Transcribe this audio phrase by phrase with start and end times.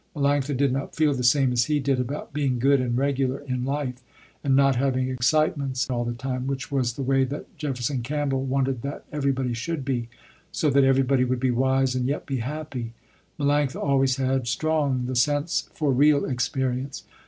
[0.15, 3.65] Melanctha did not feel the same as he did about being good and regular in
[3.65, 4.01] life,
[4.43, 8.81] and not having excitements all the time, which was the way that Jefferson Campbell wanted
[8.81, 10.09] that everybody should be,
[10.51, 12.93] so that everybody would be wise and yet be happy.
[13.39, 17.03] Melanctha always had strong the sense for real experience.